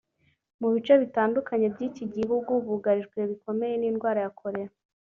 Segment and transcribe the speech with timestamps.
[0.59, 4.73] Mu bice bitandukanye by’iki gihugu bugarijwe bikomeye n’indwara ya Kolera